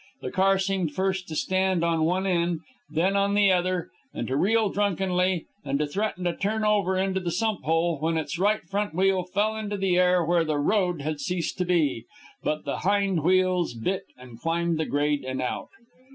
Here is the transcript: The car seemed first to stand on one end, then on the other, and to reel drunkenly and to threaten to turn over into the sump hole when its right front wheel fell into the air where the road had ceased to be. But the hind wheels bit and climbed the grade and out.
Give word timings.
The 0.23 0.31
car 0.31 0.57
seemed 0.57 0.95
first 0.95 1.27
to 1.27 1.35
stand 1.35 1.83
on 1.83 2.05
one 2.05 2.25
end, 2.25 2.61
then 2.89 3.15
on 3.15 3.35
the 3.35 3.51
other, 3.51 3.91
and 4.15 4.27
to 4.29 4.35
reel 4.35 4.69
drunkenly 4.69 5.45
and 5.63 5.77
to 5.77 5.85
threaten 5.85 6.23
to 6.23 6.35
turn 6.35 6.63
over 6.65 6.97
into 6.97 7.19
the 7.19 7.29
sump 7.29 7.61
hole 7.65 7.99
when 7.99 8.17
its 8.17 8.39
right 8.39 8.63
front 8.63 8.95
wheel 8.95 9.23
fell 9.23 9.55
into 9.55 9.77
the 9.77 9.97
air 9.99 10.25
where 10.25 10.43
the 10.43 10.57
road 10.57 11.01
had 11.03 11.19
ceased 11.19 11.59
to 11.59 11.65
be. 11.65 12.05
But 12.43 12.65
the 12.65 12.77
hind 12.77 13.21
wheels 13.23 13.75
bit 13.75 14.05
and 14.17 14.41
climbed 14.41 14.79
the 14.79 14.85
grade 14.87 15.23
and 15.23 15.39
out. 15.39 15.69